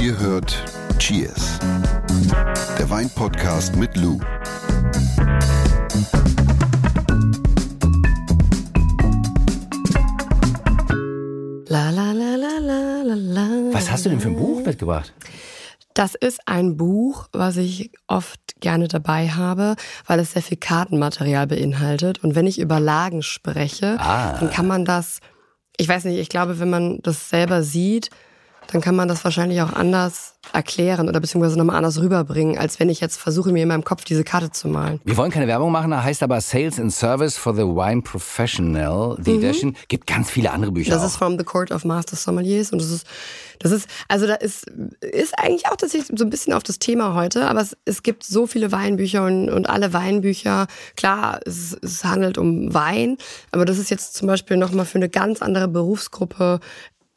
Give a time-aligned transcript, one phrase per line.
[0.00, 0.64] Ihr hört
[0.98, 1.58] Cheers,
[2.78, 4.18] der Weinpodcast mit Lou.
[11.68, 13.48] La la la la la la la.
[13.72, 15.12] Was hast du denn für ein Buch mitgebracht?
[15.94, 19.76] Das ist ein Buch, was ich oft gerne dabei habe,
[20.06, 22.22] weil es sehr viel Kartenmaterial beinhaltet.
[22.24, 24.36] Und wenn ich über Lagen spreche, Ah.
[24.38, 25.18] dann kann man das,
[25.76, 28.10] ich weiß nicht, ich glaube, wenn man das selber sieht,
[28.68, 32.88] dann kann man das wahrscheinlich auch anders erklären oder beziehungsweise nochmal anders rüberbringen, als wenn
[32.88, 35.00] ich jetzt versuche, mir in meinem Kopf diese Karte zu malen.
[35.04, 39.16] Wir wollen keine Werbung machen, da heißt aber Sales and Service for the Wine Professional,
[39.22, 39.76] the Edition.
[39.88, 40.94] Gibt ganz viele andere Bücher Mhm.
[40.94, 41.06] Das auch.
[41.06, 43.06] ist from the Court of Master Sommeliers und das ist,
[43.58, 44.66] das ist, also da ist,
[45.00, 48.24] ist eigentlich auch tatsächlich so ein bisschen auf das Thema heute, aber es, es gibt
[48.24, 53.18] so viele Weinbücher und, und alle Weinbücher, klar, es, es handelt um Wein,
[53.52, 56.60] aber das ist jetzt zum Beispiel nochmal für eine ganz andere Berufsgruppe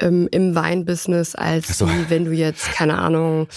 [0.04, 1.88] ähm, im Weinbusiness, als so.
[1.88, 3.48] wie wenn du jetzt, keine Ahnung,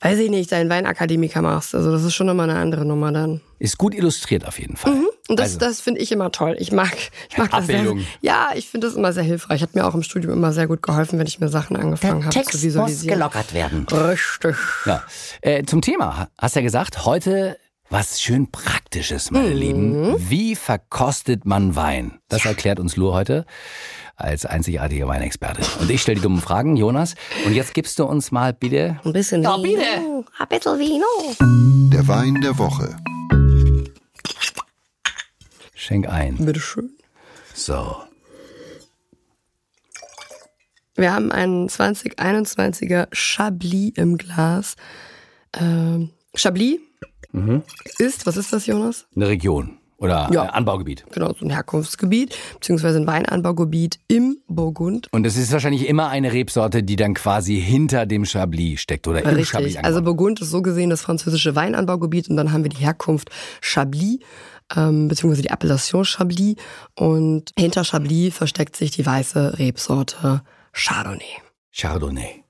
[0.00, 1.74] weiß ich nicht, deinen Weinakademiker machst.
[1.74, 3.40] Also das ist schon nochmal eine andere Nummer dann.
[3.58, 4.92] Ist gut illustriert auf jeden Fall.
[5.28, 6.56] Und das, Also- das finde ich immer toll.
[6.58, 6.92] Ich mag,
[7.30, 7.94] ich mag das sehr.
[8.20, 9.62] Ja, ich finde das immer sehr hilfreich.
[9.62, 12.42] Hat mir auch im Studium immer sehr gut geholfen, wenn ich mir Sachen angefangen habe
[12.42, 13.14] zu visualisieren.
[13.18, 13.86] gelockert werden.
[13.88, 14.56] Richtig.
[14.86, 15.04] Ja.
[15.40, 17.56] Äh, zum Thema, hast ja gesagt, heute
[17.88, 19.56] was schön Praktisches, meine Mhm.
[19.56, 20.14] Lieben.
[20.30, 22.18] Wie verkostet man Wein?
[22.28, 23.44] Das erklärt uns Lur heute
[24.22, 25.62] als einzigartiger Weinexperte.
[25.80, 27.14] Und ich stelle die dummen Fragen, Jonas.
[27.44, 29.62] Und jetzt gibst du uns mal bitte Ein bisschen Ja, Vino.
[29.62, 30.24] bitte.
[30.38, 31.90] Ein bisschen Vino.
[31.90, 32.96] Der Wein der Woche.
[35.74, 36.36] Schenk ein.
[36.36, 36.90] Bitteschön.
[37.54, 37.96] So.
[40.94, 44.76] Wir haben einen 2021er Chablis im Glas.
[45.58, 46.78] Ähm, Chablis
[47.98, 49.06] ist, was ist das, Jonas?
[49.16, 50.44] Eine Region oder Ja.
[50.44, 51.04] äh, Anbaugebiet.
[51.12, 55.06] Genau, so ein Herkunftsgebiet, beziehungsweise ein Weinanbaugebiet im Burgund.
[55.12, 59.20] Und es ist wahrscheinlich immer eine Rebsorte, die dann quasi hinter dem Chablis steckt oder
[59.20, 59.78] im Chablis Richtig.
[59.84, 60.04] Also angebaut.
[60.04, 63.30] Burgund ist so gesehen das französische Weinanbaugebiet und dann haben wir die Herkunft
[63.62, 64.18] Chablis,
[64.76, 66.56] ähm, beziehungsweise die Appellation Chablis.
[66.94, 71.22] Und hinter Chablis versteckt sich die weiße Rebsorte Chardonnay.
[71.72, 72.42] Chardonnay.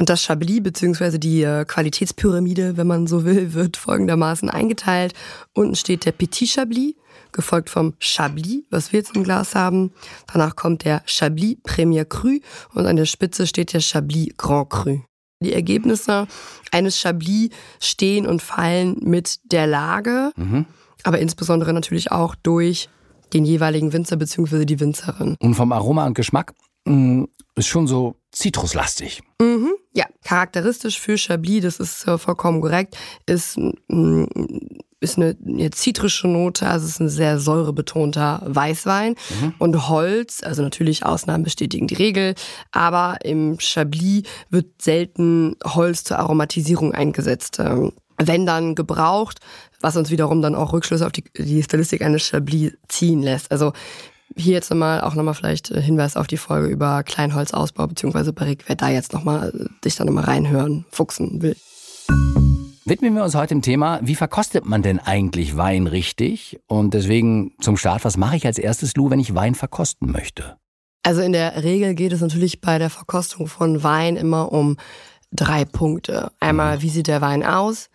[0.00, 5.12] Und das Chablis, beziehungsweise die äh, Qualitätspyramide, wenn man so will, wird folgendermaßen eingeteilt.
[5.52, 6.94] Unten steht der Petit Chablis,
[7.32, 9.92] gefolgt vom Chablis, was wir jetzt im Glas haben.
[10.32, 12.38] Danach kommt der Chablis Premier Cru
[12.72, 15.00] und an der Spitze steht der Chablis Grand Cru.
[15.42, 16.26] Die Ergebnisse
[16.72, 20.32] eines Chablis stehen und fallen mit der Lage,
[21.04, 22.88] aber insbesondere natürlich auch durch
[23.34, 25.36] den jeweiligen Winzer beziehungsweise die Winzerin.
[25.40, 29.22] Und vom Aroma und Geschmack ist schon so zitruslastig.
[29.40, 29.72] Mhm.
[29.92, 32.96] Ja, charakteristisch für Chablis, das ist äh, vollkommen korrekt,
[33.26, 34.24] ist, mm,
[35.00, 39.16] ist eine, eine zitrische Note, also es ist ein sehr säurebetonter Weißwein.
[39.58, 42.34] Und Holz, also natürlich Ausnahmen bestätigen die Regel,
[42.70, 47.58] aber im Chablis wird selten Holz zur Aromatisierung eingesetzt.
[47.58, 49.40] Ähm, Wenn dann gebraucht,
[49.80, 53.50] was uns wiederum dann auch Rückschlüsse auf die, die Stilistik eines Chablis ziehen lässt.
[53.50, 53.72] Also
[54.36, 58.64] hier jetzt nochmal auch nochmal vielleicht äh, Hinweis auf die Folge über Kleinholzausbau beziehungsweise Barrique,
[58.66, 61.56] wer da jetzt nochmal dich da nochmal reinhören, fuchsen will.
[62.84, 66.58] Widmen wir uns heute dem Thema, wie verkostet man denn eigentlich Wein richtig?
[66.66, 70.56] Und deswegen zum Start, was mache ich als erstes, Lou, wenn ich Wein verkosten möchte?
[71.02, 74.76] Also in der Regel geht es natürlich bei der Verkostung von Wein immer um
[75.30, 76.32] drei Punkte.
[76.40, 77.90] Einmal, wie sieht der Wein aus?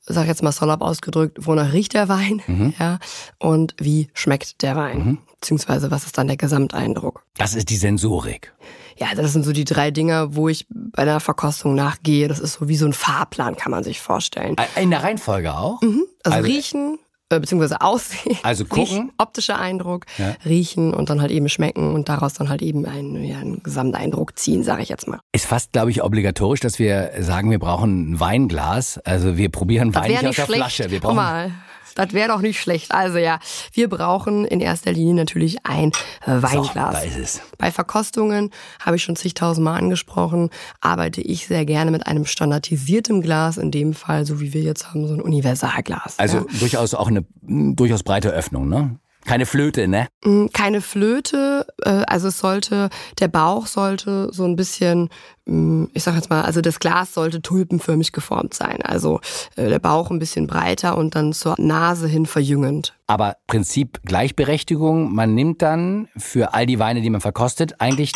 [0.00, 2.42] Sag jetzt mal salopp ausgedrückt, wonach riecht der Wein?
[2.78, 2.98] Ja.
[3.38, 5.18] Und wie schmeckt der Wein?
[5.46, 7.24] Beziehungsweise, was ist dann der Gesamteindruck?
[7.36, 8.54] Das ist die Sensorik.
[8.96, 12.28] Ja, das sind so die drei Dinge, wo ich bei der Verkostung nachgehe.
[12.28, 14.54] Das ist so wie so ein Fahrplan, kann man sich vorstellen.
[14.80, 15.80] In der Reihenfolge auch?
[15.82, 16.98] Also, Also- riechen,
[17.30, 18.38] äh, beziehungsweise aussehen.
[18.44, 18.84] Also gucken.
[18.84, 20.36] Riechen, optischer Eindruck, Ja.
[20.44, 24.38] riechen und dann halt eben schmecken und daraus dann halt eben einen, ja, einen Gesamteindruck
[24.38, 25.18] ziehen, sage ich jetzt mal.
[25.32, 28.98] Ist fast, glaube ich, obligatorisch, dass wir sagen, wir brauchen ein Weinglas.
[28.98, 30.84] Also wir probieren Wein wär nicht aus der Flasche.
[30.92, 31.50] Wir Guck brauchen mal,
[31.94, 32.92] das wäre doch nicht schlecht.
[32.92, 33.38] Also ja,
[33.72, 35.90] wir brauchen in erster Linie natürlich ein
[36.24, 36.74] äh, so, Weinglas.
[36.74, 37.40] da ist es.
[37.58, 38.50] Bei Verkostungen
[38.80, 40.50] habe ich schon zigtausendmal angesprochen,
[40.80, 44.88] arbeite ich sehr gerne mit einem standardisierten Glas, in dem Fall, so wie wir jetzt
[44.90, 46.18] haben, so ein Universalglas.
[46.18, 46.44] Also ja.
[46.60, 48.98] durchaus auch eine durchaus breite Öffnung, ne?
[49.24, 50.08] Keine Flöte, ne?
[50.24, 52.90] Mm, Keine Flöte, äh, also es sollte,
[53.20, 55.10] der Bauch sollte so ein bisschen,
[55.46, 58.82] mm, ich sag jetzt mal, also das Glas sollte tulpenförmig geformt sein.
[58.82, 59.20] Also
[59.56, 62.94] äh, der Bauch ein bisschen breiter und dann zur Nase hin verjüngend.
[63.06, 68.12] Aber Prinzip Gleichberechtigung, man nimmt dann für all die Weine, die man verkostet, eigentlich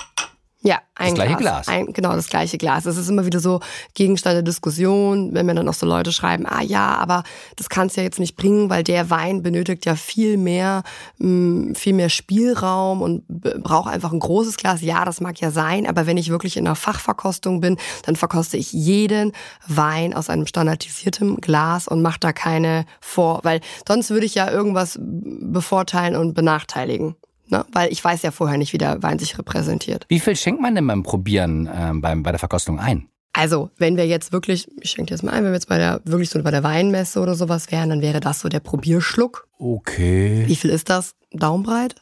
[0.62, 1.66] Ja, ein Das gleiche Glas.
[1.66, 1.68] Glas.
[1.68, 2.84] Ein, genau, das gleiche Glas.
[2.84, 3.60] Das ist immer wieder so
[3.94, 7.22] Gegenstand der Diskussion, wenn mir dann auch so Leute schreiben, ah ja, aber
[7.56, 10.82] das kann es ja jetzt nicht bringen, weil der Wein benötigt ja viel mehr,
[11.18, 14.80] mh, viel mehr Spielraum und braucht einfach ein großes Glas.
[14.80, 18.56] Ja, das mag ja sein, aber wenn ich wirklich in einer Fachverkostung bin, dann verkoste
[18.56, 19.32] ich jeden
[19.68, 24.50] Wein aus einem standardisierten Glas und mache da keine vor, weil sonst würde ich ja
[24.50, 27.14] irgendwas bevorteilen und benachteiligen.
[27.48, 27.64] Ne?
[27.72, 30.04] Weil ich weiß ja vorher nicht, wie der Wein sich repräsentiert.
[30.08, 33.08] Wie viel schenkt man denn beim Probieren ähm, beim, bei der Verkostung ein?
[33.32, 35.76] Also, wenn wir jetzt wirklich, ich schenke dir das mal ein, wenn wir jetzt bei
[35.76, 39.46] der, wirklich so bei der Weinmesse oder sowas wären, dann wäre das so der Probierschluck.
[39.58, 40.44] Okay.
[40.46, 41.14] Wie viel ist das?
[41.32, 41.96] Daumenbreit?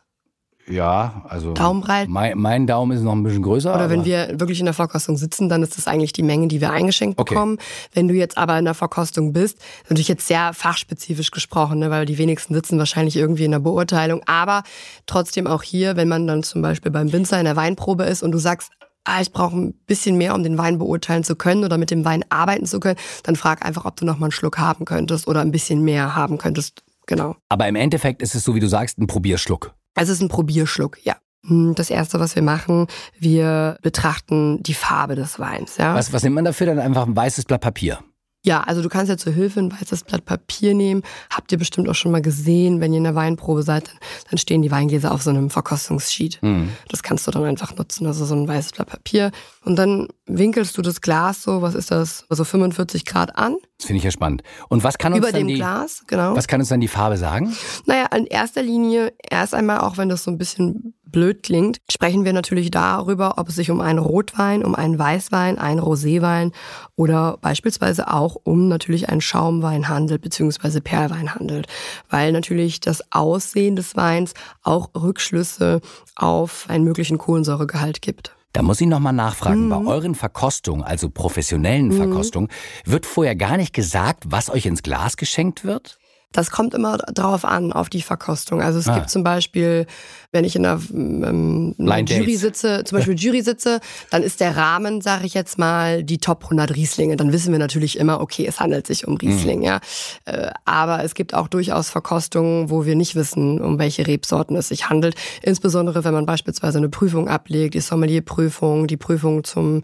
[0.69, 1.53] Ja, also.
[1.53, 2.09] Daumenbreit?
[2.09, 3.75] Mein, mein Daumen ist noch ein bisschen größer.
[3.75, 6.61] Oder wenn wir wirklich in der Verkostung sitzen, dann ist das eigentlich die Menge, die
[6.61, 7.35] wir eingeschenkt Okay.
[7.35, 7.59] bekommen.
[7.93, 9.59] Wenn du jetzt aber in der Verkostung bist,
[9.89, 14.23] natürlich jetzt sehr fachspezifisch gesprochen, ne, weil die wenigsten sitzen wahrscheinlich irgendwie in der Beurteilung.
[14.27, 14.63] Aber
[15.07, 18.33] trotzdem auch hier, wenn man dann zum Beispiel beim Winzer in der Weinprobe ist und
[18.33, 18.71] du sagst,
[19.05, 22.07] ah, ich brauche ein bisschen mehr, um den Wein beurteilen zu können oder mit dem
[22.07, 25.29] Wein arbeiten zu können, dann frag einfach, ob du noch mal einen Schluck haben könntest
[25.29, 26.83] oder ein bisschen mehr haben könntest.
[27.07, 27.37] Genau.
[27.51, 29.75] Aber im Endeffekt ist es so, wie du sagst, ein Probierschluck.
[29.95, 31.17] Also es ist ein Probierschluck, ja.
[31.47, 32.87] Hm, Das erste, was wir machen,
[33.19, 35.95] wir betrachten die Farbe des Weins, ja.
[35.95, 36.67] Was, was nimmt man dafür?
[36.67, 37.99] Dann einfach ein weißes Blatt Papier.
[38.47, 41.03] Ja, also du kannst ja zur Hilfe ein weißes Blatt Papier nehmen.
[41.31, 43.97] Habt ihr bestimmt auch schon mal gesehen, wenn ihr in der Weinprobe seid, dann,
[44.31, 46.43] dann stehen die Weingläser auf so einem Verkostungssheet.
[46.43, 46.69] Hm.
[46.89, 49.31] Das kannst du dann einfach nutzen, also so ein weißes Blatt Papier.
[49.65, 53.87] Und dann winkelst du das Glas so, was ist das, also 45 Grad an, Das
[53.87, 54.43] finde ich ja spannend.
[54.69, 56.35] Und was kann uns über dann dem die, Glas, genau.
[56.35, 57.55] was kann uns dann die Farbe sagen?
[57.87, 62.25] Naja, in erster Linie, erst einmal, auch wenn das so ein bisschen blöd klingt, sprechen
[62.25, 66.53] wir natürlich darüber, ob es sich um einen Rotwein, um einen Weißwein, einen Roséwein
[66.97, 71.69] oder beispielsweise auch um natürlich einen Schaumwein handelt, beziehungsweise Perlwein handelt.
[72.11, 75.81] Weil natürlich das Aussehen des Weins auch Rückschlüsse
[76.17, 78.35] auf einen möglichen Kohlensäuregehalt gibt.
[78.55, 79.67] Da muss ich nochmal nachfragen.
[79.67, 79.69] Mhm.
[79.69, 82.49] Bei euren Verkostungen, also professionellen Verkostungen,
[82.85, 85.99] wird vorher gar nicht gesagt, was euch ins Glas geschenkt wird?
[86.35, 88.61] Das kommt immer drauf an, auf die Verkostung.
[88.61, 88.95] Also es Ah.
[88.97, 89.87] gibt zum Beispiel,
[90.33, 92.41] wenn ich in einer, ähm, in einer Jury Dates.
[92.41, 93.79] sitze, zum Beispiel Jury sitze,
[94.11, 97.17] dann ist der Rahmen, sage ich jetzt mal, die Top 100 Rieslinge.
[97.17, 99.79] Dann wissen wir natürlich immer, okay, es handelt sich um Riesling, ja.
[100.25, 104.69] Äh, Aber es gibt auch durchaus Verkostungen, wo wir nicht wissen, um welche Rebsorten es
[104.69, 105.15] sich handelt.
[105.43, 109.83] Insbesondere, wenn man beispielsweise eine Prüfung ablegt, die Sommelierprüfung, die Prüfung zum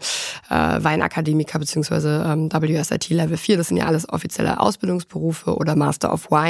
[0.49, 3.55] äh, Weinakademiker beziehungsweise ähm, WSIT Level 4.
[3.57, 6.40] Das sind ja alles offizielle Ausbildungsberufe oder Master of Wine.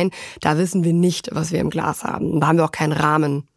[0.42, 2.40] Da wissen wir nicht, was wir im Glas haben.
[2.40, 3.48] Da haben wir auch keinen Rahmen.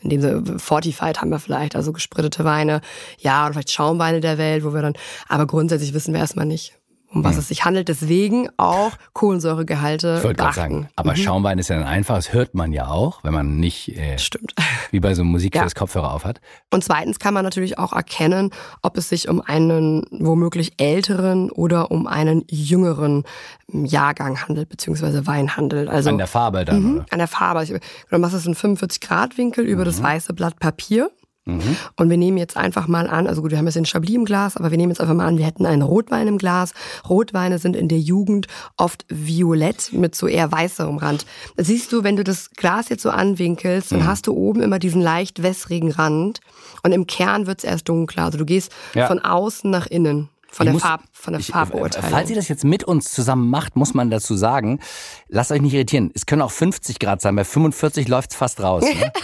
[0.00, 2.82] In dem Sinne, Fortified haben wir vielleicht, also gesprittete Weine,
[3.18, 4.94] ja, oder vielleicht Schaumweine der Welt, wo wir dann,
[5.28, 6.78] aber grundsätzlich wissen wir erstmal nicht,
[7.14, 7.88] um was es sich handelt.
[7.88, 12.54] Deswegen auch Kohlensäuregehalte Ich wollte gerade sagen, aber Schaumwein ist ja dann einfach, das hört
[12.54, 14.54] man ja auch, wenn man nicht äh, Stimmt.
[14.90, 15.62] wie bei so Musik Ja.
[15.62, 16.40] fürs Kopfhörer aufhat.
[16.72, 18.50] Und zweitens kann man natürlich auch erkennen,
[18.82, 23.24] ob es sich um einen womöglich älteren oder um einen jüngeren
[23.72, 25.88] Jahrgang handelt, beziehungsweise Wein handelt.
[25.88, 27.06] Also An der Farbe dann, Mhm, oder?
[27.10, 27.62] an der Farbe.
[27.64, 27.74] Ich-
[28.10, 29.86] Du machst es in 45 Grad Winkel über Mhm.
[29.86, 31.10] das weiße Blatt Papier.
[31.46, 34.24] Und wir nehmen jetzt einfach mal an, also gut, wir haben jetzt den Chablis im
[34.24, 36.72] Glas, aber wir nehmen jetzt einfach mal an, wir hätten einen Rotwein im Glas.
[37.06, 38.46] Rotweine sind in der Jugend
[38.78, 41.26] oft violett mit so eher weißerem Rand.
[41.56, 43.98] Das siehst du, wenn du das Glas jetzt so anwinkelst, Mhm.
[43.98, 46.40] dann hast du oben immer diesen leicht wässrigen Rand
[46.82, 48.24] und im Kern wird's erst dunkler.
[48.24, 49.06] Also du gehst Ja.
[49.06, 52.08] von außen nach innen, von Ich der, muss- Farb, von der Ich, Farbbeurteilung.
[52.10, 54.80] falls ihr das jetzt mit uns zusammen macht, muss man dazu sagen,
[55.28, 56.10] lasst euch nicht irritieren.
[56.14, 58.82] Es können auch 50 Grad sein, bei 45 läuft's fast raus.
[58.84, 59.12] Ne?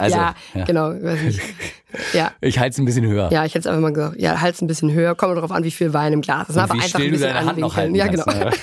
[0.00, 0.64] Also, ja, ja.
[0.64, 0.92] genau.
[2.12, 2.30] Ja.
[2.40, 3.30] ich halte es ein bisschen höher.
[3.32, 5.64] Ja, ich hätte es einfach mal gesagt, ja, halt's ein bisschen höher, kommt darauf an,
[5.64, 6.54] wie viel Wein im Glas ist.
[6.54, 7.94] Und aber wie einfach still ein du bisschen deine Hand noch halten.
[7.96, 8.38] Ja, kannst, genau.
[8.44, 8.50] ne?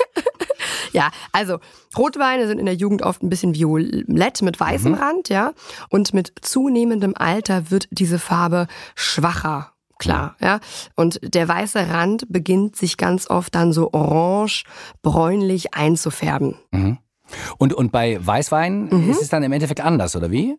[0.93, 1.59] Ja, also
[1.97, 4.97] Rotweine sind in der Jugend oft ein bisschen violett mit weißem Mhm.
[4.97, 5.51] Rand, ja.
[5.89, 9.73] Und mit zunehmendem Alter wird diese Farbe schwacher.
[9.99, 10.59] Klar, ja.
[10.95, 14.63] Und der weiße Rand beginnt sich ganz oft dann so orange,
[15.01, 16.55] bräunlich einzufärben.
[17.57, 20.55] Und, und bei Weißwein ist es dann im Endeffekt anders, oder wie?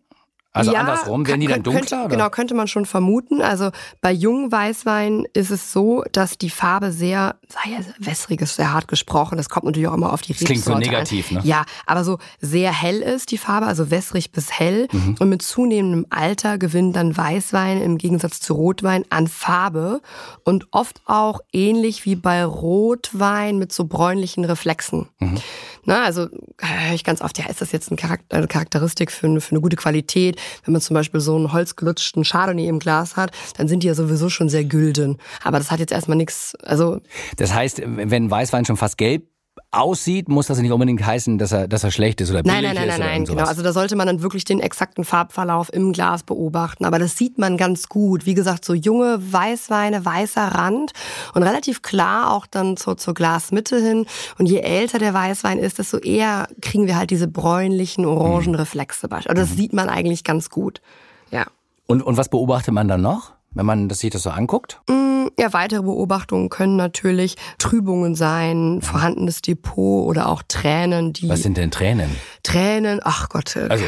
[0.51, 0.73] Also.
[0.73, 1.81] Ja, andersrum, werden die dann dunkler?
[1.81, 2.07] Könnte, oder?
[2.07, 3.41] genau, könnte man schon vermuten.
[3.41, 8.55] Also bei jungen Weißwein ist es so, dass die Farbe sehr, sei ja wässrig ist
[8.55, 11.31] sehr hart gesprochen, das kommt natürlich auch immer auf die Das klingt so Rebsorte negativ,
[11.31, 11.37] an.
[11.37, 11.41] ne?
[11.45, 14.87] Ja, aber so sehr hell ist die Farbe, also wässrig bis hell.
[14.91, 15.15] Mhm.
[15.19, 20.01] Und mit zunehmendem Alter gewinnt dann Weißwein im Gegensatz zu Rotwein an Farbe
[20.43, 25.09] und oft auch ähnlich wie bei Rotwein mit so bräunlichen Reflexen.
[25.19, 25.39] Mhm.
[25.85, 26.27] Na, also
[26.59, 29.51] höre ich ganz oft, ja, ist das jetzt ein Charakter, eine Charakteristik für eine, für
[29.51, 30.39] eine gute Qualität?
[30.65, 33.95] Wenn man zum Beispiel so einen holzgelutschten Chardonnay im Glas hat, dann sind die ja
[33.95, 35.17] sowieso schon sehr gülden.
[35.43, 36.99] Aber das hat jetzt erstmal nichts, also
[37.39, 39.23] Das heißt, wenn Weißwein schon fast gelb
[39.71, 42.63] aussieht, muss das nicht unbedingt heißen, dass er, dass er schlecht ist oder billig Nein,
[42.63, 43.47] nein, nein, ist nein, nein, irgend genau.
[43.47, 46.85] Also da sollte man dann wirklich den exakten Farbverlauf im Glas beobachten.
[46.85, 48.25] Aber das sieht man ganz gut.
[48.25, 50.93] Wie gesagt, so junge Weißweine, weißer Rand
[51.33, 54.05] und relativ klar auch dann zur, zur Glasmitte hin.
[54.37, 58.55] Und je älter der Weißwein ist, desto eher kriegen wir halt diese bräunlichen, orangen Mhm.
[58.55, 59.11] Reflexe.
[59.11, 60.81] Also das sieht man eigentlich ganz gut.
[61.31, 61.45] Ja.
[61.85, 64.79] Und, und was beobachtet man dann noch, wenn man das, sich das so anguckt?
[65.37, 71.57] Ja, weitere Beobachtungen können natürlich Trübungen sein, vorhandenes Depot oder auch Tränen, die Was sind
[71.57, 72.09] denn Tränen?
[72.43, 73.85] Tränen, ach Gott, äh, Also,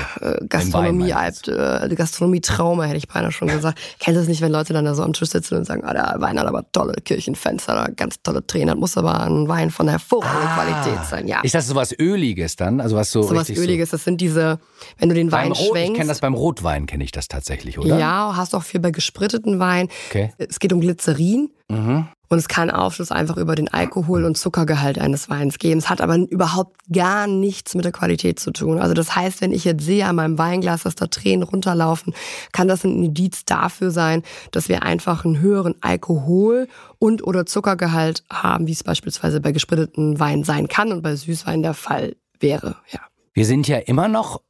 [0.48, 3.80] Gastronomie, meinst äh, Gastronomie-Trauma, hätte ich beinahe schon gesagt.
[4.00, 5.94] Kennst du das nicht, wenn Leute dann da so am Tisch sitzen und sagen, ah,
[5.94, 9.72] der Wein hat aber tolle Kirchenfenster, oder ganz tolle Tränen, das muss aber ein Wein
[9.72, 11.41] von hervorragender Qualität sein, ja.
[11.41, 12.82] Ist das sowas Öliges dann?
[12.82, 14.60] Also was so so was Öliges, das sind diese,
[15.00, 15.96] wenn du den so beim Wein Rot, ich schwenkst.
[15.96, 17.98] kenne das beim Rotwein, kenne ich das tatsächlich, oder?
[17.98, 19.88] Ja, hast auch viel bei gespritteten Wein.
[20.10, 20.31] Okay.
[20.38, 21.50] Es geht um Glycerin.
[21.70, 22.08] Mhm.
[22.31, 25.79] Und es kann Aufschluss einfach über den Alkohol- und Zuckergehalt eines Weins geben.
[25.79, 28.79] Es hat aber überhaupt gar nichts mit der Qualität zu tun.
[28.79, 32.13] Also das heißt, wenn ich jetzt sehe an meinem Weinglas, dass da Tränen runterlaufen,
[32.53, 38.24] kann das ein Indiz dafür sein, dass wir einfach einen höheren Alkohol- und oder Zuckergehalt
[38.31, 42.77] haben, wie es beispielsweise bei gespritteten Weinen sein kann und bei Süßwein der Fall wäre.
[42.91, 43.01] Ja.
[43.34, 44.41] Wir sind ja immer noch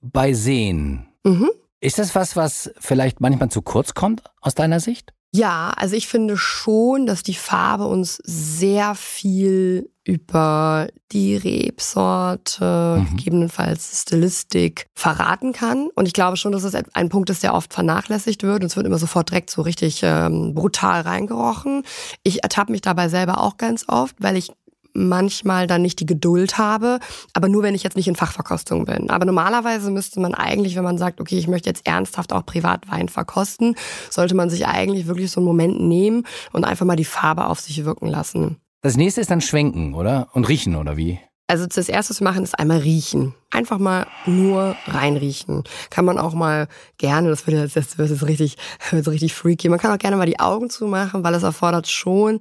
[0.00, 1.08] bei Seen.
[1.24, 1.50] Mhm.
[1.82, 5.12] Ist das was, was vielleicht manchmal zu kurz kommt aus deiner Sicht?
[5.34, 13.16] Ja, also ich finde schon, dass die Farbe uns sehr viel über die Rebsorte, Mhm.
[13.16, 15.88] gegebenenfalls Stilistik verraten kann.
[15.94, 18.62] Und ich glaube schon, dass es ein Punkt ist, der oft vernachlässigt wird.
[18.62, 21.82] Und es wird immer sofort direkt so richtig ähm, brutal reingerochen.
[22.22, 24.50] Ich ertappe mich dabei selber auch ganz oft, weil ich
[24.94, 26.98] manchmal dann nicht die Geduld habe,
[27.32, 29.10] aber nur wenn ich jetzt nicht in Fachverkostung bin.
[29.10, 33.08] Aber normalerweise müsste man eigentlich, wenn man sagt, okay, ich möchte jetzt ernsthaft auch Privatwein
[33.08, 33.76] verkosten,
[34.10, 37.60] sollte man sich eigentlich wirklich so einen Moment nehmen und einfach mal die Farbe auf
[37.60, 38.56] sich wirken lassen.
[38.82, 40.28] Das nächste ist dann Schwenken, oder?
[40.32, 41.20] Und riechen, oder wie?
[41.52, 43.34] Also das erste, was wir machen, ist einmal riechen.
[43.50, 45.64] Einfach mal nur reinriechen.
[45.90, 46.66] Kann man auch mal
[46.96, 48.56] gerne, das wird jetzt, das wird jetzt richtig,
[48.90, 49.68] wird so richtig freaky.
[49.68, 52.40] Man kann auch gerne mal die Augen zumachen, weil es erfordert schon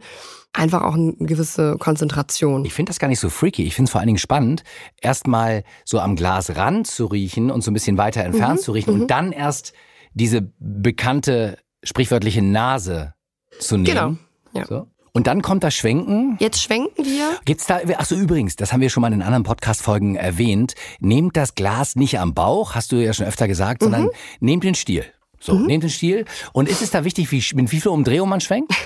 [0.53, 2.63] einfach auch eine gewisse Konzentration.
[2.63, 3.65] Ich finde das gar nicht so freaky.
[3.65, 4.63] Ich finde es vor allen Dingen spannend,
[5.01, 8.93] erstmal so am Glasrand zu riechen und so ein bisschen weiter entfernt Mhm, zu riechen
[8.93, 9.73] und dann erst
[10.13, 13.13] diese bekannte sprichwörtliche Nase
[13.59, 13.85] zu nehmen.
[13.85, 14.15] Genau.
[14.53, 14.67] Ja.
[14.67, 14.87] So.
[15.13, 16.37] Und dann kommt das Schwenken.
[16.39, 17.37] Jetzt schwenken wir.
[17.43, 20.73] Gibt's da, ach so übrigens, das haben wir schon mal in anderen Podcast-Folgen erwähnt.
[20.99, 24.75] Nehmt das Glas nicht am Bauch, hast du ja schon öfter gesagt, sondern nehmt den
[24.75, 25.05] Stiel.
[25.43, 26.25] So, nehmt den Stiel.
[26.53, 28.73] Und ist es da wichtig, wie, mit wie viel Umdrehung man schwenkt?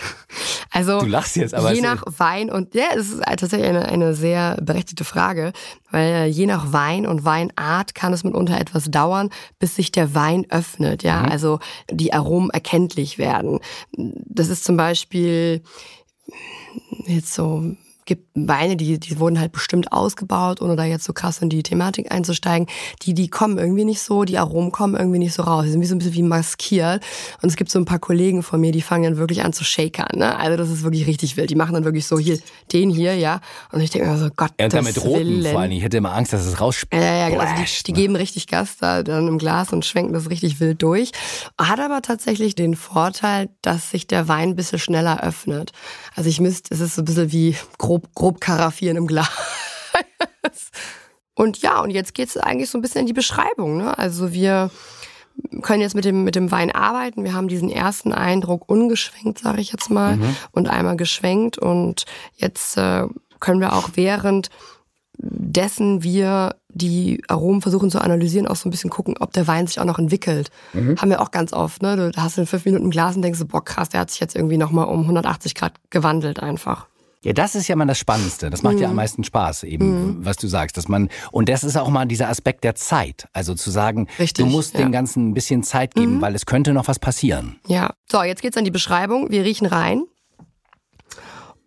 [0.71, 4.13] Also Du lachst jetzt, aber je nach Wein und ja, es ist tatsächlich eine, eine
[4.13, 5.53] sehr berechtigte Frage,
[5.89, 10.13] weil äh, je nach Wein und Weinart kann es mitunter etwas dauern, bis sich der
[10.15, 13.59] Wein öffnet, ja, also die Aromen erkenntlich werden.
[13.93, 15.61] Das ist zum Beispiel
[17.05, 17.75] jetzt so
[18.05, 21.63] gibt Weine, die, die wurden halt bestimmt ausgebaut, ohne da jetzt so krass in die
[21.63, 22.67] Thematik einzusteigen.
[23.01, 25.65] Die, die kommen irgendwie nicht so, die Aromen kommen irgendwie nicht so raus.
[25.65, 27.03] Die sind wie so ein bisschen wie maskiert.
[27.41, 29.63] Und es gibt so ein paar Kollegen von mir, die fangen dann wirklich an zu
[29.63, 30.19] shakern.
[30.19, 30.37] Ne?
[30.37, 31.49] Also das ist wirklich richtig wild.
[31.49, 32.37] Die machen dann wirklich so hier,
[32.71, 33.41] den hier, ja.
[33.71, 35.51] Und ich denke mir so, Gott, Ja, und damit roten Willen.
[35.51, 35.71] vor allem.
[35.71, 36.85] Ich hätte immer Angst, dass es raus.
[36.93, 37.41] Ja, ja, genau.
[37.41, 37.97] Also die, die ne?
[37.97, 41.11] geben richtig Gas da dann im Glas und schwenken das richtig wild durch.
[41.59, 45.71] Hat aber tatsächlich den Vorteil, dass sich der Wein ein bisschen schneller öffnet.
[46.15, 47.55] Also ich müsste, es ist so ein bisschen wie
[47.95, 49.29] grob, grob karaffieren im Glas.
[51.35, 53.77] Und ja, und jetzt geht's eigentlich so ein bisschen in die Beschreibung.
[53.77, 53.97] Ne?
[53.97, 54.71] Also wir
[55.61, 57.25] können jetzt mit dem, mit dem Wein arbeiten.
[57.25, 60.17] Wir haben diesen ersten Eindruck ungeschwenkt, sage ich jetzt mal,
[60.51, 61.57] und einmal geschwenkt.
[61.57, 62.05] Und
[62.37, 63.07] jetzt äh,
[63.41, 64.49] können wir auch während
[65.17, 69.65] dessen wir die Aromen versuchen zu analysieren, auch so ein bisschen gucken, ob der Wein
[69.65, 70.51] sich auch noch entwickelt.
[71.01, 71.81] Haben wir auch ganz oft.
[71.81, 71.95] Ne?
[71.95, 74.19] Du hast in fünf Minuten ein Glas und denkst so, boah krass, der hat sich
[74.19, 76.87] jetzt irgendwie nochmal um 180 Grad gewandelt einfach.
[77.25, 78.49] Ja, das ist ja mal das Spannendste.
[78.51, 78.91] Das macht ja Mhm.
[78.91, 82.29] am meisten Spaß, eben, was du sagst, dass man, und das ist auch mal dieser
[82.29, 83.27] Aspekt der Zeit.
[83.33, 84.81] Also zu sagen, Richtig, du musst ja.
[84.81, 84.83] Mhm.
[84.83, 87.59] dem Ganzen ein bisschen Zeit geben, weil es könnte noch was passieren.
[87.67, 87.93] Ja.
[88.11, 89.31] So, jetzt geht's an die Beschreibung.
[89.31, 90.03] Wir riechen rein.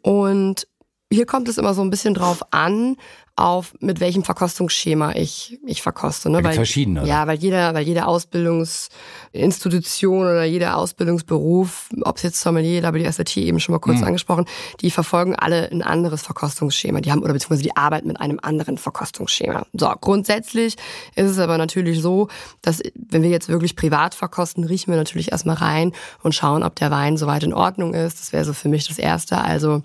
[0.02, 0.66] Und
[1.12, 2.96] hier kommt es immer so ein bisschen drauf an,
[3.38, 6.30] auf mit welchem Verkostungsschema ich, ich verkoste.
[6.30, 6.40] Ne?
[6.42, 7.08] Gibt's verschiedene, oder?
[7.08, 13.60] Ja, weil jeder, weil jede Ausbildungsinstitution oder jeder Ausbildungsberuf, ob es jetzt Sommelier, WSRT eben
[13.60, 13.82] schon mal Mhm.
[13.82, 14.44] kurz angesprochen,
[14.80, 17.00] die verfolgen alle ein anderes Verkostungsschema.
[17.00, 19.66] Die haben, oder beziehungsweise die arbeiten mit einem anderen Verkostungsschema.
[19.72, 20.74] So, grundsätzlich
[21.14, 22.28] ist es aber natürlich so,
[22.62, 25.92] dass wenn wir jetzt wirklich privat verkosten, riechen wir natürlich erstmal rein
[26.22, 28.20] und schauen, ob der Wein soweit in Ordnung ist.
[28.20, 29.38] Das wäre so für mich das Erste.
[29.38, 29.82] Also,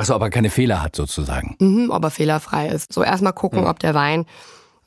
[0.00, 1.56] Achso, aber keine Fehler hat sozusagen.
[1.60, 2.92] mhm, ob er fehlerfrei ist.
[2.92, 4.26] So erstmal gucken, ob der Wein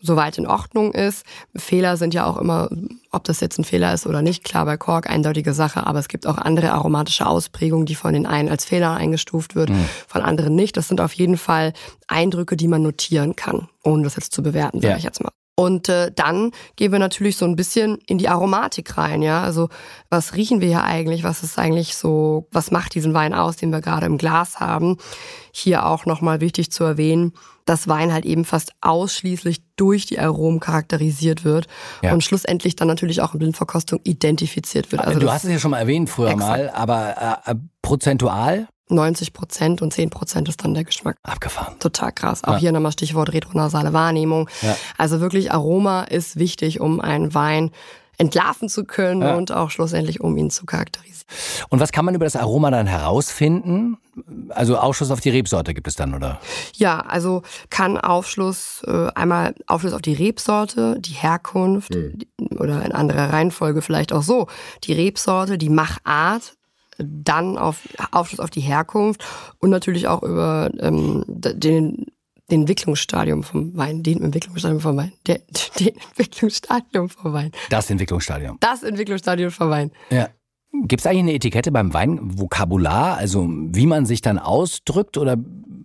[0.04, 1.26] soweit in Ordnung ist.
[1.56, 2.70] Fehler sind ja auch immer,
[3.12, 6.10] ob das jetzt ein Fehler ist oder nicht, klar bei Kork eindeutige Sache, aber es
[6.10, 9.86] gibt auch andere aromatische Ausprägungen, die von den einen als Fehler eingestuft wird, mhm.
[10.08, 10.76] von anderen nicht.
[10.76, 11.74] Das sind auf jeden Fall
[12.08, 14.98] Eindrücke, die man notieren kann, ohne das jetzt zu bewerten, sage ja.
[14.98, 15.32] ich jetzt mal.
[15.56, 19.44] Und äh, dann gehen wir natürlich so ein bisschen in die Aromatik rein, ja.
[19.44, 19.70] Also
[20.10, 21.24] was riechen wir hier eigentlich?
[21.24, 24.98] Was ist eigentlich so, was macht diesen Wein aus, den wir gerade im Glas haben?
[25.52, 27.34] Hier auch nochmal wichtig zu erwähnen,
[27.66, 31.68] dass Wein halt eben fast ausschließlich durch die Aromen charakterisiert wird
[32.02, 32.14] ja.
[32.14, 35.06] und schlussendlich dann natürlich auch in Blindverkostung identifiziert wird.
[35.06, 36.50] Also du hast es ja schon mal erwähnt früher exakt.
[36.50, 41.18] mal, aber äh, äh prozentual 90 Prozent und 10 Prozent ist dann der Geschmack.
[41.24, 41.78] Abgefahren.
[41.80, 42.44] Total krass.
[42.44, 42.58] Auch ja.
[42.60, 44.50] hier nochmal Stichwort retronasale Wahrnehmung.
[44.62, 44.76] Ja.
[44.98, 47.72] Also wirklich Aroma ist wichtig, um einen Wein
[48.18, 49.36] entlarven zu können ja.
[49.36, 51.14] und auch schlussendlich um ihn zu charakterisieren.
[51.70, 53.98] Und was kann man über das Aroma dann herausfinden?
[54.50, 56.40] Also Aufschluss auf die Rebsorte gibt es dann, oder?
[56.76, 62.20] Ja, also kann Aufschluss äh, einmal Aufschluss auf die Rebsorte, die Herkunft mhm.
[62.58, 64.48] oder in anderer Reihenfolge vielleicht auch so.
[64.84, 66.54] Die Rebsorte, die Machart,
[66.98, 67.82] dann auf
[68.12, 69.24] Aufschluss auf die Herkunft
[69.60, 72.06] und natürlich auch über ähm, den
[72.52, 75.40] den Entwicklungsstadium vom Wein, den Entwicklungsstadium vom Wein, der,
[75.80, 77.52] den Entwicklungsstadium vom Wein.
[77.70, 78.58] Das Entwicklungsstadium.
[78.60, 79.92] Das Entwicklungsstadium vom Wein.
[80.10, 80.30] Ja.
[80.86, 85.38] Gibt es eigentlich eine Etikette beim Wein, Vokabular, also wie man sich dann ausdrückt oder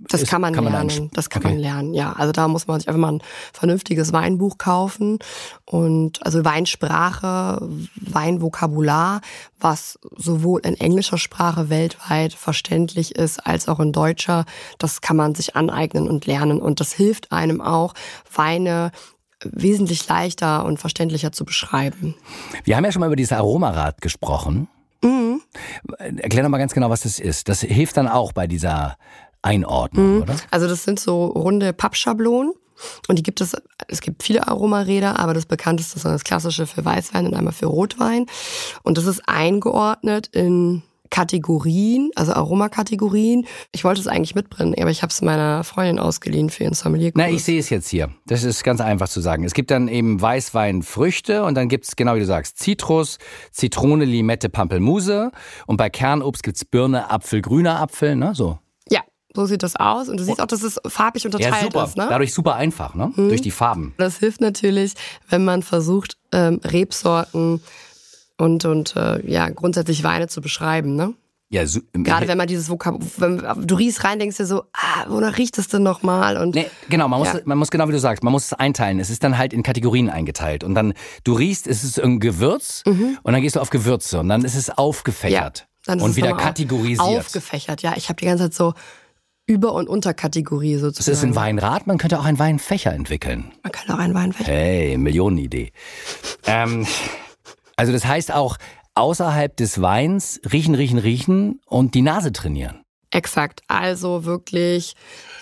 [0.08, 0.88] das ist, kann man kann lernen.
[0.88, 1.52] Man das kann okay.
[1.52, 2.12] man lernen, ja.
[2.12, 3.22] Also da muss man sich einfach mal ein
[3.52, 5.18] vernünftiges Weinbuch kaufen
[5.64, 7.68] und also Weinsprache,
[8.00, 9.20] Weinvokabular,
[9.60, 14.44] was sowohl in englischer Sprache weltweit verständlich ist als auch in deutscher.
[14.78, 17.94] Das kann man sich aneignen und lernen und das hilft einem auch,
[18.34, 18.92] Weine
[19.44, 22.14] wesentlich leichter und verständlicher zu beschreiben.
[22.64, 24.68] Wir haben ja schon mal über dieses Aromarad gesprochen.
[25.02, 25.40] Mhm.
[25.98, 27.48] Erklär doch mal ganz genau, was das ist.
[27.48, 28.96] Das hilft dann auch bei dieser
[29.42, 30.22] Einordnung, mhm.
[30.22, 30.36] oder?
[30.50, 32.52] Also das sind so runde Pappschablonen.
[33.08, 33.56] Und die gibt es,
[33.88, 37.66] es gibt viele Aromaräder, aber das bekannteste ist das klassische für Weißwein und einmal für
[37.66, 38.26] Rotwein.
[38.84, 43.46] Und das ist eingeordnet in Kategorien, also Aromakategorien.
[43.72, 47.12] Ich wollte es eigentlich mitbringen, aber ich habe es meiner Freundin ausgeliehen für ihren Sommelier.
[47.14, 48.10] Na, ich sehe es jetzt hier.
[48.26, 49.44] Das ist ganz einfach zu sagen.
[49.44, 53.18] Es gibt dann eben Weißwein, Früchte und dann gibt es, genau wie du sagst, Zitrus,
[53.50, 55.30] Zitrone, Limette, Pampelmuse
[55.66, 58.58] und bei Kernobst gibt es Birne, Apfel, grüner Apfel, ne, so.
[59.34, 60.08] So sieht das aus.
[60.08, 61.84] Und du siehst auch, dass es farbig unterteilt ja, super.
[61.84, 61.96] ist.
[61.96, 62.06] Ne?
[62.08, 63.12] Dadurch super einfach, ne?
[63.14, 63.28] Mhm.
[63.28, 63.94] Durch die Farben.
[63.98, 64.94] Das hilft natürlich,
[65.28, 67.62] wenn man versucht, ähm, Rebsorten
[68.38, 71.14] und, und äh, ja, grundsätzlich Weine zu beschreiben, ne?
[71.50, 75.06] Ja, so, Gerade wenn man dieses Vokab, wenn du riechst rein, denkst du so, ah,
[75.08, 76.36] wonach riecht es denn nochmal?
[76.36, 77.40] Und nee, genau, man muss, ja.
[77.46, 79.00] man muss genau wie du sagst, man muss es einteilen.
[79.00, 80.92] Es ist dann halt in Kategorien eingeteilt und dann
[81.24, 83.16] du riechst, es ist ein Gewürz mhm.
[83.22, 86.10] und dann gehst du auf Gewürze und dann ist es aufgefächert ja, dann ist und
[86.10, 87.00] es wieder kategorisiert.
[87.00, 87.94] Aufgefächert, ja.
[87.96, 88.74] Ich habe die ganze Zeit so
[89.48, 91.10] über- und Unterkategorie sozusagen.
[91.10, 93.50] Das ist ein Weinrad, man könnte auch einen Weinfächer entwickeln.
[93.62, 94.52] Man könnte auch einen Weinfächer.
[94.52, 95.72] Hey, Millionenidee.
[96.46, 96.86] ähm,
[97.76, 98.58] also das heißt auch
[98.94, 102.82] außerhalb des Weins riechen, riechen, riechen und die Nase trainieren.
[103.10, 103.62] Exakt.
[103.68, 104.94] Also wirklich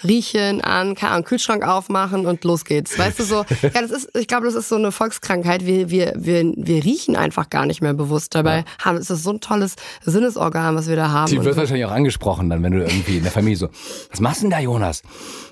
[0.04, 2.98] riechen an, kann einen Kühlschrank aufmachen und los geht's.
[2.98, 5.66] Weißt du so, ja, das ist, ich glaube, das ist so eine Volkskrankheit.
[5.66, 8.34] Wir, wir, wir, wir riechen einfach gar nicht mehr bewusst.
[8.34, 8.64] Dabei ja.
[8.84, 11.30] haben, ist das so ein tolles Sinnesorgan, was wir da haben.
[11.30, 13.68] Die wird wahrscheinlich auch angesprochen dann, wenn du irgendwie in der Familie so,
[14.10, 15.02] was machst du denn da, Jonas?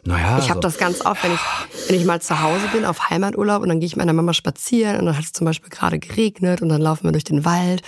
[0.05, 0.39] Naja.
[0.39, 0.61] Ich habe so.
[0.61, 1.41] das ganz oft, wenn ich,
[1.89, 4.35] wenn ich mal zu Hause bin auf Heimaturlaub und dann gehe ich mit meiner Mama
[4.35, 7.45] spazieren und dann hat es zum Beispiel gerade geregnet und dann laufen wir durch den
[7.45, 7.83] Wald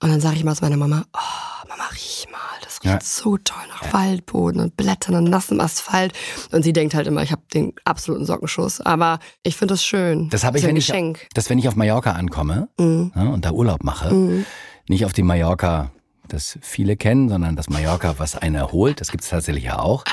[0.00, 2.51] und dann sage ich mal zu meiner Mama, oh, Mama, riech mal,
[2.82, 3.22] das riecht ja.
[3.22, 3.92] so toll nach ja.
[3.92, 6.12] Waldboden und Blättern und nassem Asphalt.
[6.50, 8.80] Und sie denkt halt immer, ich habe den absoluten Sockenschuss.
[8.80, 10.28] Aber ich finde das schön.
[10.30, 11.20] Das habe ich, wenn Geschenk.
[11.22, 13.12] ich, das, wenn ich auf Mallorca ankomme mhm.
[13.14, 14.46] ja, und da Urlaub mache, mhm.
[14.88, 15.90] nicht auf die Mallorca
[16.28, 19.00] das viele kennen, sondern das Mallorca, was einen erholt.
[19.00, 20.04] Das gibt es tatsächlich ja auch.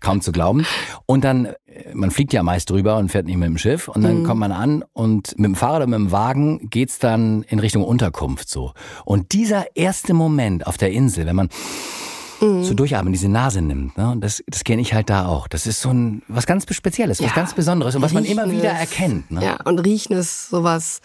[0.00, 0.66] Kaum zu glauben.
[1.06, 1.56] Und dann, äh,
[1.92, 3.88] man fliegt ja meist drüber und fährt nicht mit dem Schiff.
[3.88, 4.24] Und dann mhm.
[4.24, 7.84] kommt man an und mit dem Fahrrad oder mit dem Wagen geht's dann in Richtung
[7.84, 8.72] Unterkunft so.
[9.04, 11.48] Und dieser erste Moment auf der Insel, wenn man
[12.40, 12.64] mhm.
[12.64, 13.96] so durchatmen, diese Nase nimmt.
[13.96, 14.10] Ne?
[14.10, 15.48] Und das, das kenne ich halt da auch.
[15.48, 17.34] Das ist so ein was ganz Spezielles, was ja.
[17.34, 19.30] ganz Besonderes und was man immer wieder erkennt.
[19.30, 19.44] Ne?
[19.44, 21.00] Ja, und Riechen ist sowas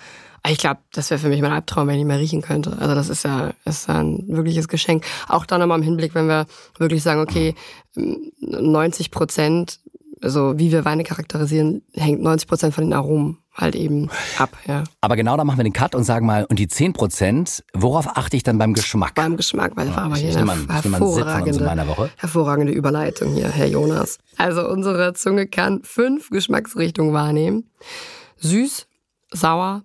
[0.50, 2.78] ich glaube, das wäre für mich mein Albtraum, wenn ich mehr riechen könnte.
[2.78, 5.06] Also das ist ja, ist ja ein wirkliches Geschenk.
[5.30, 7.56] Auch dann nochmal im Hinblick, wenn wir wirklich sagen, okay,
[7.96, 9.80] 90 Prozent,
[10.22, 14.58] also wie wir Weine charakterisieren, hängt 90 Prozent von den Aromen halt eben ab.
[14.68, 14.84] Ja.
[15.02, 18.18] Aber genau da machen wir den Cut und sagen mal, und die 10 Prozent, worauf
[18.18, 19.16] achte ich dann beim Geschmack?
[19.16, 24.18] Beim Geschmack, weil das war aber hier eine hervorragende, hervorragende Überleitung hier, Herr Jonas.
[24.38, 27.70] Also unsere Zunge kann fünf Geschmacksrichtungen wahrnehmen.
[28.38, 28.88] Süß,
[29.32, 29.84] sauer,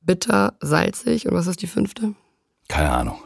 [0.00, 1.26] bitter, salzig.
[1.26, 2.14] Und was ist die fünfte?
[2.68, 3.18] Keine Ahnung.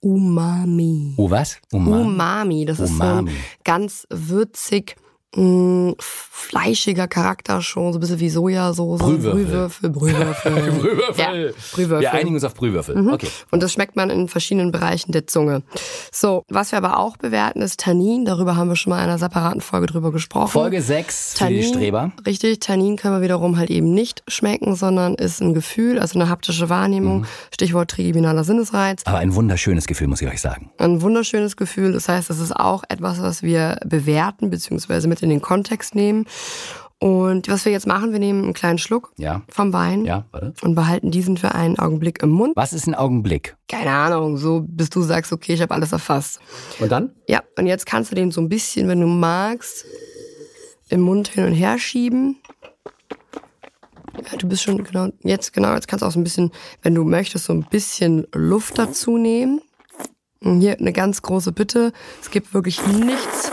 [0.00, 1.14] Umami.
[1.16, 1.58] Oh, was?
[1.72, 2.02] Umami.
[2.02, 2.64] Umami.
[2.66, 2.90] Das Umami.
[2.90, 3.30] ist so ein
[3.64, 4.96] ganz würzig
[5.36, 9.00] mh, fleischiger Charakter schon, so ein bisschen wie Sojasauce.
[9.00, 9.90] Brühwürfel.
[9.90, 10.52] Brühwürfel, Brühwürfel.
[10.78, 11.18] Brühwürfel.
[11.18, 12.00] Ja, Brühwürfel.
[12.00, 13.08] Wir einigen uns auf Brühwürfel.
[13.10, 13.28] Okay.
[13.50, 15.62] Und das schmeckt man in verschiedenen Bereichen der Zunge.
[16.12, 18.24] So, was wir aber auch bewerten, ist Tannin.
[18.24, 20.48] Darüber haben wir schon mal in einer separaten Folge drüber gesprochen.
[20.48, 22.12] Folge 6 für die Streber.
[22.24, 26.28] Richtig, Tannin können wir wiederum halt eben nicht schmecken, sondern ist ein Gefühl, also eine
[26.28, 27.20] haptische Wahrnehmung.
[27.20, 27.26] Mhm.
[27.52, 29.02] Stichwort trigeminaler Sinnesreiz.
[29.04, 30.70] Aber ein wunderschönes Gefühl, muss ich euch sagen.
[30.78, 31.92] Ein wunderschönes Gefühl.
[31.92, 35.06] Das heißt, das ist auch etwas, was wir bewerten bzw.
[35.06, 36.26] mit in den Kontext nehmen.
[37.00, 39.42] Und was wir jetzt machen, wir nehmen einen kleinen Schluck Ja.
[39.48, 40.24] vom Wein Ja,
[40.62, 42.56] und behalten diesen für einen Augenblick im Mund.
[42.56, 43.56] Was ist ein Augenblick?
[43.68, 46.40] Keine Ahnung, so bis du sagst, okay, ich habe alles erfasst.
[46.80, 47.12] Und dann?
[47.28, 49.84] Ja, und jetzt kannst du den so ein bisschen, wenn du magst,
[50.88, 52.36] im Mund hin und her schieben.
[54.16, 56.50] Ja, du bist schon genau jetzt genau jetzt kannst du auch so ein bisschen,
[56.82, 59.60] wenn du möchtest, so ein bisschen Luft dazu nehmen.
[60.40, 63.47] Und hier eine ganz große Bitte: Es gibt wirklich nichts.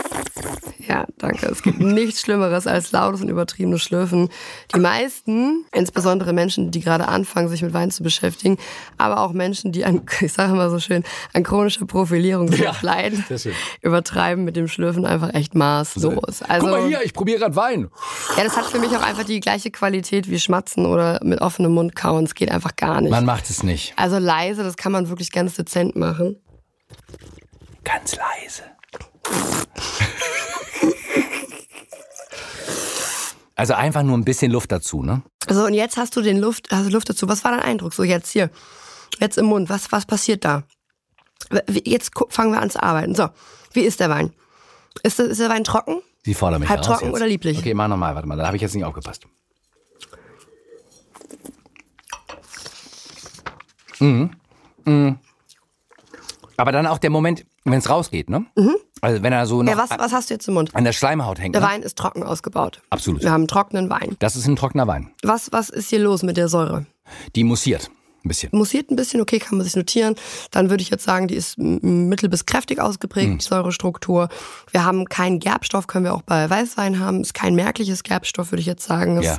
[1.26, 1.46] Danke.
[1.46, 4.28] Es gibt nichts Schlimmeres als lautes und übertriebenes Schlürfen.
[4.74, 8.58] Die meisten, insbesondere Menschen, die gerade anfangen, sich mit Wein zu beschäftigen,
[8.96, 13.24] aber auch Menschen, die an, ich sage immer so schön, an chronischer Profilierung Ja, leiden,
[13.82, 16.42] übertreiben mit dem Schlürfen einfach echt maßlos.
[16.42, 17.90] Also, Guck mal hier, ich probiere gerade Wein.
[18.36, 21.72] ja, das hat für mich auch einfach die gleiche Qualität wie Schmatzen oder mit offenem
[21.74, 22.24] Mund kauen.
[22.24, 23.10] Es geht einfach gar nicht.
[23.10, 23.94] Man macht es nicht.
[23.96, 26.36] Also leise, das kann man wirklich ganz dezent machen.
[27.82, 28.62] Ganz leise.
[33.56, 35.22] Also einfach nur ein bisschen Luft dazu, ne?
[35.48, 37.26] So, und jetzt hast du den Luft, hast du Luft dazu.
[37.28, 37.94] Was war dein Eindruck?
[37.94, 38.50] So, jetzt hier.
[39.18, 39.70] Jetzt im Mund.
[39.70, 40.64] Was, was passiert da?
[41.84, 43.14] Jetzt fangen wir an zu arbeiten.
[43.14, 43.28] So,
[43.72, 44.32] wie ist der Wein?
[45.02, 46.02] Ist, ist der Wein trocken?
[46.24, 47.58] Sie fordern mich Halb trocken oder lieblich?
[47.58, 49.26] Okay, mach nochmal, warte mal, da habe ich jetzt nicht aufgepasst.
[54.00, 54.30] Mhm.
[54.84, 55.18] Mhm.
[56.58, 58.46] Aber dann auch der Moment, wenn es rausgeht, ne?
[59.00, 59.78] Also wenn er so noch Mhm.
[59.78, 60.74] Ja, was, was hast du jetzt im Mund?
[60.74, 61.54] an der Schleimhaut hängt.
[61.54, 61.68] Der Ne?
[61.68, 62.80] Wein ist trocken ausgebaut.
[62.90, 63.22] Absolut.
[63.22, 64.16] Wir haben einen trockenen Wein.
[64.18, 65.10] Das ist ein trockener Wein.
[65.22, 66.86] Was, was ist hier los mit der Säure?
[67.34, 67.90] Die mussiert
[68.24, 68.48] ein bisschen.
[68.52, 70.16] Mussiert ein bisschen, okay, kann man sich notieren.
[70.50, 73.38] Dann würde ich jetzt sagen, die ist mittel- bis kräftig ausgeprägt, Hm.
[73.38, 74.28] die Säurestruktur.
[74.72, 77.20] Wir haben keinen Gerbstoff, können wir auch bei Weißwein haben.
[77.20, 79.20] Ist kein merkliches Gerbstoff, würde ich jetzt sagen.
[79.22, 79.38] Ja.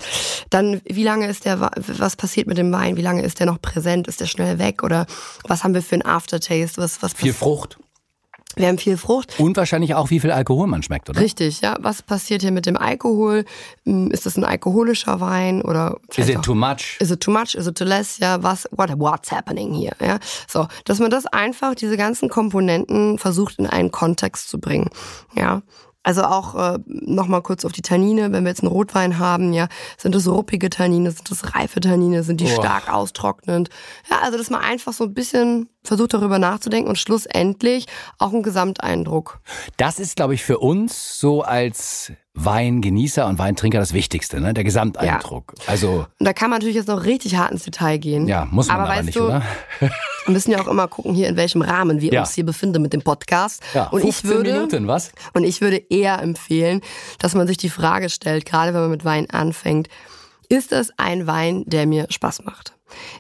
[0.49, 2.95] Dann, wie lange ist der, Wa- was passiert mit dem Wein?
[2.95, 4.07] Wie lange ist der noch präsent?
[4.07, 4.83] Ist der schnell weg?
[4.83, 5.05] Oder
[5.45, 6.81] was haben wir für ein Aftertaste?
[6.81, 7.77] Was, was Viel Frucht.
[8.57, 9.39] Wir haben viel Frucht.
[9.39, 11.19] Und wahrscheinlich auch, wie viel Alkohol man schmeckt, oder?
[11.21, 11.75] Richtig, ja.
[11.79, 13.45] Was passiert hier mit dem Alkohol?
[13.85, 16.97] Hm, Ist das ein alkoholischer Wein oder Is it auch- too much?
[16.99, 17.55] Is it too much?
[17.55, 18.17] Is it too less?
[18.17, 19.95] Ja, was, what, what's happening here?
[20.01, 24.89] Ja, so, dass man das einfach, diese ganzen Komponenten versucht in einen Kontext zu bringen.
[25.35, 25.61] Ja.
[26.07, 29.67] Also auch äh, nochmal kurz auf die Tannine, wenn wir jetzt einen Rotwein haben, ja,
[29.97, 32.61] sind das ruppige Tannine, sind das reife Tannine, sind die Boah.
[32.61, 33.69] stark austrocknend.
[34.09, 37.87] Ja, also dass man einfach so ein bisschen versucht darüber nachzudenken und schlussendlich
[38.19, 39.41] auch einen Gesamteindruck.
[39.75, 44.53] Das ist, glaube ich, für uns so als Weingenießer und Weintrinker das Wichtigste, ne?
[44.53, 45.53] Der Gesamteindruck.
[45.65, 48.27] Also, Und da kann man natürlich jetzt noch richtig hart ins Detail gehen.
[48.27, 49.41] ja, muss man aber, weißt nicht, du, oder?
[49.79, 52.19] Wir müssen ja auch immer gucken hier, in welchem Rahmen wir Ja.
[52.21, 53.63] uns hier befinden mit dem Podcast.
[53.73, 55.11] Ja, und ich 15 würde, Minuten, was?
[55.33, 56.81] und ich würde eher empfehlen,
[57.19, 59.87] dass man sich die Frage stellt, gerade wenn man mit Wein anfängt,
[60.49, 62.73] ist das ein Wein, der mir Spaß macht?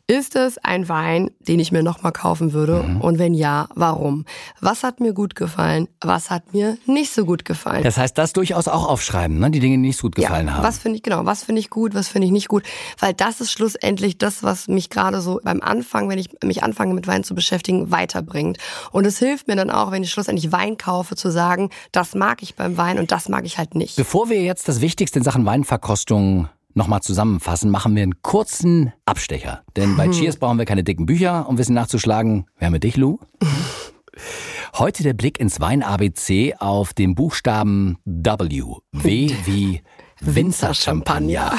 [0.07, 2.83] Ist es ein Wein, den ich mir nochmal kaufen würde?
[2.83, 3.01] Mhm.
[3.01, 4.25] Und wenn ja, warum?
[4.61, 5.87] Was hat mir gut gefallen?
[6.01, 7.83] Was hat mir nicht so gut gefallen?
[7.83, 9.51] Das heißt, das durchaus auch aufschreiben, ne?
[9.51, 10.63] Die Dinge, die nicht so gut gefallen ja, haben.
[10.63, 12.63] Was finde ich, genau, was finde ich gut, was finde ich nicht gut.
[12.99, 16.93] Weil das ist schlussendlich das, was mich gerade so beim Anfang, wenn ich mich anfange
[16.93, 18.57] mit Wein zu beschäftigen, weiterbringt.
[18.91, 22.41] Und es hilft mir dann auch, wenn ich schlussendlich Wein kaufe, zu sagen, das mag
[22.41, 23.95] ich beim Wein und das mag ich halt nicht.
[23.95, 29.63] Bevor wir jetzt das Wichtigste in Sachen Weinverkostung nochmal zusammenfassen, machen wir einen kurzen Abstecher.
[29.75, 32.45] Denn bei Cheers brauchen wir keine dicken Bücher, um Wissen nachzuschlagen.
[32.57, 33.19] Wer mit dich, Lou?
[34.77, 38.63] Heute der Blick ins Wein-ABC auf den Buchstaben W.
[38.93, 39.81] W wie
[40.21, 41.53] Winzer Champagner.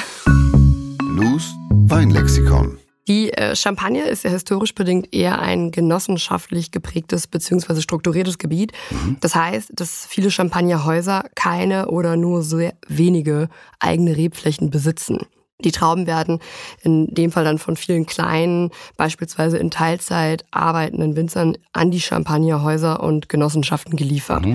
[1.15, 2.77] Lus Weinlexikon.
[3.09, 7.81] Die äh, Champagne ist ja historisch bedingt eher ein genossenschaftlich geprägtes bzw.
[7.81, 8.71] strukturiertes Gebiet.
[9.19, 15.25] Das heißt, dass viele Champagnerhäuser keine oder nur sehr wenige eigene Rebflächen besitzen.
[15.65, 16.39] Die Trauben werden
[16.83, 23.03] in dem Fall dann von vielen kleinen, beispielsweise in Teilzeit arbeitenden Winzern an die Champagnerhäuser
[23.03, 24.45] und Genossenschaften geliefert.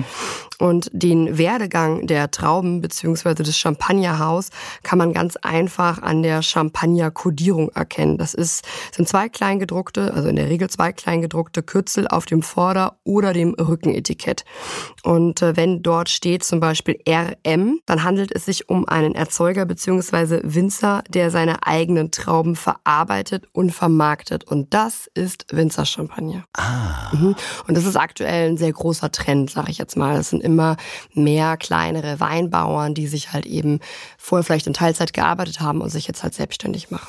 [0.59, 4.49] Und den Werdegang der Trauben beziehungsweise des Champagnerhaus
[4.83, 8.17] kann man ganz einfach an der Champagner-Kodierung erkennen.
[8.17, 8.65] Das ist,
[8.95, 13.53] sind zwei kleingedruckte, also in der Regel zwei kleingedruckte Kürzel auf dem Vorder- oder dem
[13.53, 14.45] Rückenetikett.
[15.03, 19.65] Und äh, wenn dort steht zum Beispiel RM, dann handelt es sich um einen Erzeuger
[19.65, 24.45] beziehungsweise Winzer, der seine eigenen Trauben verarbeitet und vermarktet.
[24.45, 26.45] Und das ist Winzer Champagner.
[26.53, 27.13] Ah.
[27.13, 27.35] Mhm.
[27.67, 30.15] Und das ist aktuell ein sehr großer Trend, sage ich jetzt mal.
[30.15, 30.77] Das sind immer
[31.13, 33.79] mehr kleinere Weinbauern, die sich halt eben
[34.17, 37.07] vorher vielleicht in Teilzeit gearbeitet haben und sich jetzt halt selbstständig machen.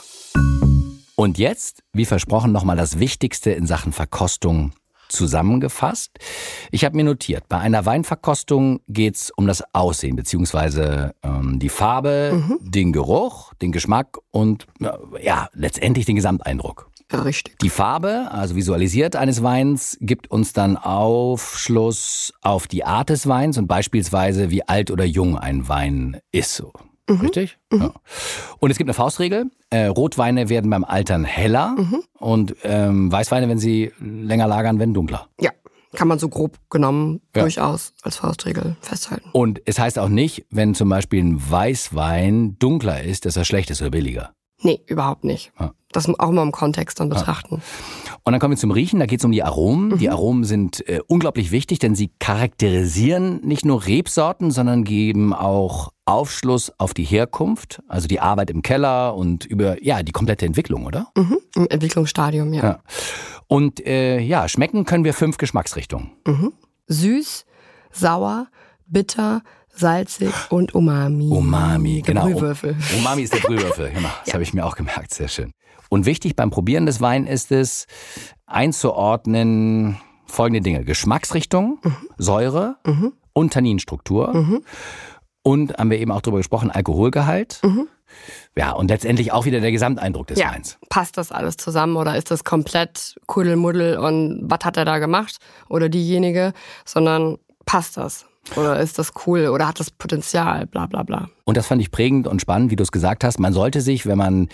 [1.15, 4.73] Und jetzt, wie versprochen, nochmal das Wichtigste in Sachen Verkostung
[5.09, 6.19] zusammengefasst.
[6.71, 12.33] Ich habe mir notiert, bei einer Weinverkostung geht's um das Aussehen, beziehungsweise ähm, die Farbe,
[12.35, 12.59] mhm.
[12.61, 14.67] den Geruch, den Geschmack und
[15.23, 16.91] ja, letztendlich den Gesamteindruck.
[17.13, 17.59] Richtig.
[17.61, 23.59] Die Farbe, also visualisiert eines Weins, gibt uns dann Aufschluss auf die Art des Weins
[23.59, 26.63] und beispielsweise, wie alt oder jung ein Wein ist.
[27.09, 27.21] Mhm.
[27.21, 27.59] Richtig?
[27.73, 27.81] Mhm.
[27.81, 27.93] Ja.
[28.59, 29.51] Und es gibt eine Faustregel.
[29.71, 32.03] Äh, Rotweine werden beim Altern heller mhm.
[32.19, 35.29] und ähm, Weißweine, wenn sie länger lagern, werden dunkler.
[35.41, 35.53] Ja,
[35.95, 37.43] kann man so grob genommen ja.
[37.43, 39.29] durchaus als Faustregel festhalten.
[39.33, 43.71] Und es heißt auch nicht, wenn zum Beispiel ein Weißwein dunkler ist, dass er schlecht
[43.71, 44.33] ist oder billiger.
[44.63, 45.53] Nee, überhaupt nicht.
[45.61, 45.73] Ja.
[45.97, 47.63] Das auch mal im Kontext dann betrachten.
[48.23, 49.93] Und dann kommen wir zum Riechen, da geht es um die Aromen.
[49.93, 49.99] Mhm.
[49.99, 55.93] Die Aromen sind äh, unglaublich wichtig, denn sie charakterisieren nicht nur Rebsorten, sondern geben auch
[56.05, 60.85] Aufschluss auf die Herkunft, also die Arbeit im Keller und über ja die komplette Entwicklung,
[60.85, 61.09] oder?
[61.17, 61.39] Mhm.
[61.55, 62.63] Im Entwicklungsstadium, ja.
[62.63, 62.79] ja.
[63.47, 66.11] Und äh, ja, schmecken können wir fünf Geschmacksrichtungen.
[66.27, 66.53] Mhm.
[66.89, 67.47] Süß,
[67.91, 68.49] sauer,
[68.87, 69.43] bitter,
[69.75, 71.29] salzig und Umami.
[71.31, 72.27] Umami, der genau.
[72.27, 72.77] Brühwürfel.
[72.99, 74.11] Umami ist der Brühwürfel, genau.
[74.21, 74.35] Das ja.
[74.35, 75.53] habe ich mir auch gemerkt, sehr schön.
[75.89, 77.87] Und wichtig beim Probieren des Weins ist es,
[78.47, 80.85] einzuordnen folgende Dinge.
[80.85, 81.97] Geschmacksrichtung, mhm.
[82.19, 83.13] Säure mhm.
[83.33, 84.35] und Tanninstruktur.
[84.35, 84.63] Mhm.
[85.43, 87.61] Und haben wir eben auch darüber gesprochen, Alkoholgehalt.
[87.63, 87.89] Mhm.
[88.57, 90.53] Ja, und letztendlich auch wieder der Gesamteindruck des ja.
[90.53, 90.79] Weins.
[90.89, 95.37] Passt das alles zusammen oder ist das komplett Kuddelmuddel und was hat er da gemacht
[95.69, 96.53] oder diejenige,
[96.85, 98.27] sondern passt das?
[98.55, 101.29] Oder ist das cool oder hat das Potenzial, bla bla bla.
[101.45, 103.41] Und das fand ich prägend und spannend, wie du es gesagt hast.
[103.41, 104.49] Man sollte sich, wenn man,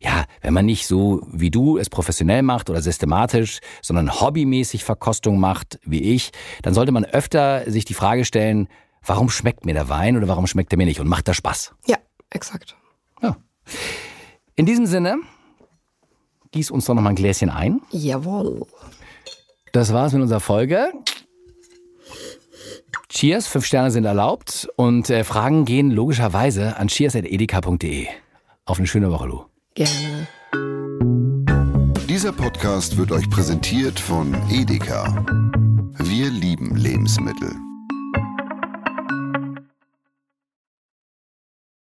[0.00, 5.40] ja, wenn man nicht so wie du es professionell macht oder systematisch, sondern hobbymäßig Verkostung
[5.40, 8.68] macht, wie ich, dann sollte man öfter sich die Frage stellen,
[9.04, 11.72] warum schmeckt mir der Wein oder warum schmeckt er mir nicht und macht das Spaß?
[11.86, 11.96] Ja,
[12.28, 12.76] exakt.
[13.22, 13.36] Ja.
[14.54, 15.18] In diesem Sinne,
[16.52, 17.80] gieß uns doch noch mal ein Gläschen ein.
[17.90, 18.66] Jawohl.
[19.72, 20.92] Das war's mit unserer Folge.
[23.10, 28.06] Cheers, fünf Sterne sind erlaubt und äh, Fragen gehen logischerweise an cheers.edeka.de.
[28.64, 29.40] Auf eine schöne Woche, Lu.
[29.74, 30.28] Gerne.
[32.08, 35.24] Dieser Podcast wird euch präsentiert von Edeka.
[35.98, 37.50] Wir lieben Lebensmittel.